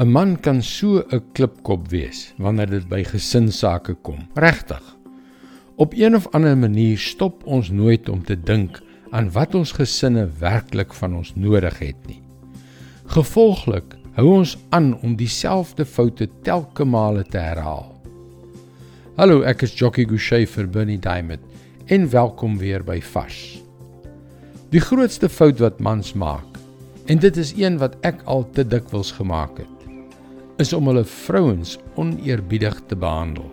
'n 0.00 0.08
Man 0.08 0.40
kan 0.40 0.62
so 0.62 1.04
'n 1.12 1.20
klipkop 1.36 1.90
wees 1.92 2.32
wanneer 2.38 2.70
dit 2.70 2.86
by 2.88 3.02
gesinsake 3.04 3.94
kom. 4.00 4.18
Regtig. 4.34 4.96
Op 5.76 5.92
een 5.92 6.14
of 6.16 6.28
ander 6.32 6.56
manier 6.56 6.98
stop 6.98 7.42
ons 7.44 7.68
nooit 7.70 8.08
om 8.08 8.24
te 8.24 8.36
dink 8.40 8.80
aan 9.10 9.28
wat 9.32 9.54
ons 9.54 9.72
gesinne 9.72 10.24
werklik 10.38 10.94
van 10.94 11.14
ons 11.14 11.34
nodig 11.36 11.78
het 11.78 12.06
nie. 12.06 12.22
Gevolglik 13.12 13.96
hou 14.16 14.26
ons 14.38 14.56
aan 14.70 14.94
om 15.02 15.16
dieselfde 15.16 15.84
foute 15.84 16.28
telke 16.42 16.84
male 16.84 17.24
te 17.24 17.38
herhaal. 17.38 17.92
Hallo, 19.16 19.42
ek 19.42 19.62
is 19.62 19.76
Jockey 19.76 20.04
Gouchee 20.04 20.46
vir 20.46 20.66
Bernie 20.66 20.98
Diamond 20.98 21.44
en 21.86 22.08
welkom 22.10 22.56
weer 22.58 22.80
by 22.84 23.00
Fas. 23.00 23.60
Die 24.70 24.80
grootste 24.80 25.28
fout 25.28 25.60
wat 25.60 25.80
mans 25.80 26.14
maak, 26.14 26.56
en 27.06 27.18
dit 27.18 27.36
is 27.36 27.52
een 27.52 27.76
wat 27.78 27.98
ek 28.00 28.22
al 28.24 28.46
te 28.54 28.64
dikwels 28.64 29.12
gemaak 29.12 29.58
het, 29.58 29.79
is 30.60 30.72
om 30.76 30.90
hulle 30.90 31.04
vrouens 31.04 31.78
oneerbiedig 31.96 32.76
te 32.86 32.96
behandel. 32.96 33.48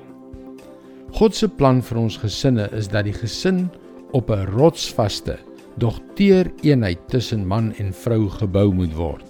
God 1.17 1.35
se 1.35 1.47
plan 1.47 1.79
vir 1.81 2.01
ons 2.01 2.17
gesinne 2.19 2.67
is 2.75 2.89
dat 2.91 3.07
die 3.07 3.15
gesin 3.15 3.69
op 4.11 4.29
'n 4.29 4.47
rotsvaste, 4.53 5.37
dog 5.77 5.99
teer 6.15 6.51
eenheid 6.61 6.99
tussen 7.07 7.47
man 7.47 7.73
en 7.79 7.93
vrou 7.93 8.29
gebou 8.29 8.73
moet 8.73 8.93
word. 8.93 9.25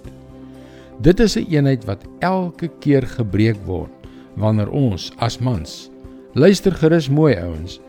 Dit 1.00 1.20
is 1.20 1.36
'n 1.36 1.40
een 1.40 1.54
eenheid 1.54 1.84
wat 1.84 2.04
elke 2.20 2.68
keer 2.80 3.06
gebreek 3.06 3.58
word 3.66 3.92
wanneer 4.36 4.70
ons 4.70 5.12
as 5.18 5.38
mans 5.38 5.90
luister 6.34 6.72
gerus 6.72 7.08
mooi 7.08 7.34
ouens 7.34 7.80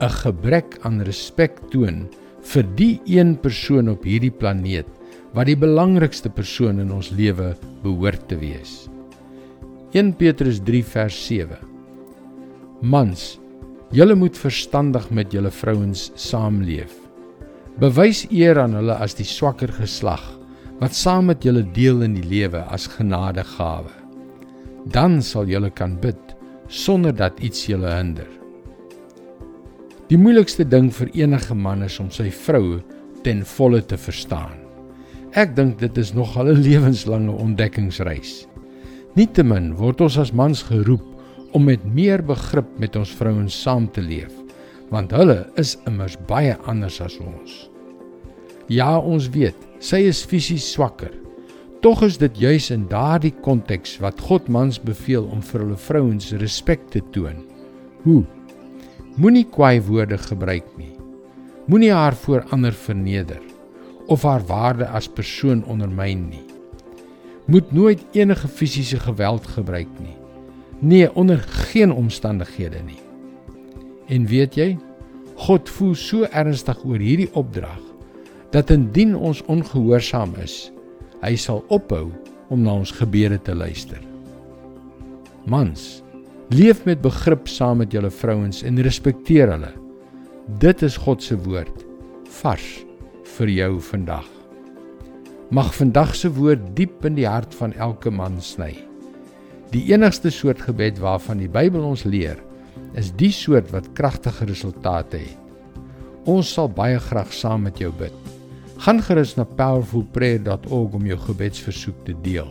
'n 0.00 0.08
gebrek 0.08 0.78
aan 0.82 1.00
respek 1.02 1.60
toon 1.70 2.08
vir 2.40 2.64
die 2.76 3.00
een 3.06 3.36
persoon 3.40 3.88
op 3.88 4.04
hierdie 4.04 4.30
planeet 4.30 4.86
wat 5.32 5.46
die 5.46 5.56
belangrikste 5.56 6.28
persoon 6.28 6.80
in 6.80 6.92
ons 6.92 7.10
lewe 7.10 7.56
behoort 7.82 8.28
te 8.28 8.36
wees. 8.36 8.88
1 9.96 10.10
Petrus 10.20 10.58
3 10.60 10.82
vers 10.84 11.16
7 11.26 11.56
Mans, 12.84 13.20
julle 13.96 14.12
moet 14.18 14.36
verstandig 14.36 15.06
met 15.08 15.32
julle 15.32 15.48
vrouens 15.48 16.02
saamleef. 16.20 16.90
Bewys 17.80 18.26
eer 18.28 18.58
aan 18.60 18.74
hulle 18.76 18.92
as 19.00 19.14
die 19.16 19.24
swakker 19.24 19.70
geslag 19.72 20.20
wat 20.82 20.92
saam 20.98 21.30
met 21.30 21.46
julle 21.48 21.62
deel 21.78 22.04
in 22.04 22.12
die 22.18 22.26
lewe 22.28 22.60
as 22.76 22.84
genadegawe. 22.92 23.94
Dan 24.92 25.22
sal 25.24 25.48
julle 25.48 25.70
kan 25.72 25.94
bid 26.02 26.34
sonder 26.68 27.16
dat 27.16 27.40
iets 27.40 27.64
julle 27.70 27.94
hinder. 27.94 28.28
Die 30.12 30.20
moeilikste 30.20 30.66
ding 30.68 30.90
vir 30.98 31.14
enige 31.22 31.56
man 31.56 31.86
is 31.88 31.96
om 32.04 32.10
sy 32.12 32.28
vrou 32.42 32.82
ten 33.24 33.40
volle 33.56 33.80
te 33.80 33.96
verstaan. 33.96 34.60
Ek 35.32 35.56
dink 35.56 35.80
dit 35.80 36.04
is 36.04 36.12
nog 36.12 36.36
'n 36.36 36.52
lewenslange 36.52 37.32
ontdekkingsreis. 37.32 38.44
Nietemin 39.16 39.70
word 39.78 40.02
ons 40.04 40.18
as 40.20 40.28
mans 40.36 40.60
geroep 40.68 41.54
om 41.56 41.62
met 41.64 41.80
meer 41.88 42.20
begrip 42.20 42.68
met 42.76 42.98
ons 43.00 43.08
vrouens 43.16 43.54
saam 43.64 43.86
te 43.88 44.02
leef, 44.04 44.32
want 44.92 45.14
hulle 45.16 45.38
is 45.56 45.72
immers 45.88 46.18
baie 46.28 46.52
anders 46.68 46.98
as 47.00 47.16
ons. 47.22 47.54
Ja, 48.68 48.98
ons 49.00 49.30
weet, 49.32 49.56
sy 49.80 50.02
is 50.10 50.20
fisies 50.28 50.66
swakker. 50.68 51.14
Tog 51.80 52.02
is 52.04 52.18
dit 52.20 52.42
juis 52.44 52.68
in 52.74 52.84
daardie 52.90 53.32
konteks 53.40 53.96
wat 54.04 54.20
God 54.20 54.50
mans 54.52 54.76
beveel 54.84 55.24
om 55.32 55.40
vir 55.48 55.64
hulle 55.64 55.80
vrouens 55.80 56.34
respek 56.42 56.84
te 56.92 57.00
toon. 57.14 57.40
Hoe? 58.04 58.20
Moenie 59.16 59.46
kwaai 59.48 59.80
woorde 59.86 60.18
gebruik 60.20 60.68
nie. 60.76 60.92
Moenie 61.72 61.94
haar 61.96 62.18
voor 62.26 62.44
ander 62.52 62.76
verneder 62.76 63.40
of 64.12 64.28
haar 64.28 64.44
waarde 64.44 64.90
as 64.92 65.08
persoon 65.08 65.64
ondermyn 65.72 66.28
nie 66.28 66.45
moet 67.46 67.72
nooit 67.72 68.02
enige 68.12 68.48
fisiese 68.48 68.98
geweld 69.00 69.46
gebruik 69.46 69.90
nie. 70.02 70.16
Nee, 70.78 71.14
onder 71.14 71.38
geen 71.38 71.92
omstandighede 71.92 72.82
nie. 72.86 73.00
En 74.06 74.26
weet 74.26 74.54
jy, 74.54 74.76
God 75.36 75.68
voel 75.68 75.94
so 75.94 76.26
ernstig 76.32 76.78
oor 76.84 77.00
hierdie 77.02 77.30
opdrag 77.36 77.80
dat 78.54 78.70
indien 78.70 79.16
ons 79.16 79.42
ongehoorsaam 79.50 80.36
is, 80.42 80.70
hy 81.20 81.34
sal 81.36 81.64
ophou 81.72 82.08
om 82.48 82.62
na 82.62 82.76
ons 82.78 82.94
gebede 82.94 83.38
te 83.42 83.54
luister. 83.54 84.00
Mans, 85.50 86.02
leef 86.54 86.84
met 86.86 87.02
begrip 87.02 87.50
saam 87.50 87.82
met 87.82 87.92
julle 87.92 88.10
vrouens 88.10 88.62
en 88.62 88.82
respekteer 88.86 89.50
hulle. 89.56 89.74
Dit 90.62 90.82
is 90.86 90.98
God 91.02 91.22
se 91.22 91.38
woord 91.42 91.84
vars 92.40 92.70
vir 93.36 93.52
jou 93.58 93.72
vandag. 93.90 94.35
Mag 95.50 95.74
vandag 95.76 96.16
se 96.18 96.26
woord 96.34 96.72
diep 96.74 97.04
in 97.06 97.14
die 97.14 97.26
hart 97.28 97.52
van 97.54 97.70
elke 97.78 98.10
man 98.10 98.40
sny. 98.42 98.72
Die 99.70 99.84
enigste 99.92 100.32
soort 100.34 100.64
gebed 100.66 100.98
waarvan 100.98 101.38
die 101.38 101.50
Bybel 101.50 101.84
ons 101.86 102.02
leer, 102.02 102.40
is 102.98 103.12
die 103.14 103.30
soort 103.30 103.70
wat 103.70 103.92
kragtige 103.94 104.48
resultate 104.48 105.20
het. 105.22 105.42
Ons 106.26 106.50
sal 106.56 106.66
baie 106.66 106.98
graag 106.98 107.30
saam 107.30 107.62
met 107.68 107.78
jou 107.78 107.92
bid. 107.94 108.14
Gaan 108.82 108.98
gerus 109.06 109.36
na 109.38 109.44
powerfulprayer.org 109.46 110.96
om 110.98 111.06
jou 111.06 111.18
gebedsversoek 111.28 112.00
te 112.08 112.16
deel. 112.24 112.50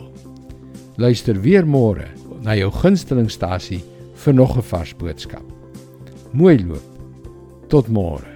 Luister 0.95 1.35
weer 1.43 1.67
môre 1.67 2.07
na 2.45 2.55
jou 2.55 2.71
gunstelingstasie 2.71 3.81
vir 4.23 4.33
nog 4.33 4.55
'n 4.55 4.63
vars 4.63 4.95
boodskap. 4.95 5.43
Mooi 6.31 6.63
loop. 6.63 6.87
Tot 7.67 7.89
môre. 7.89 8.34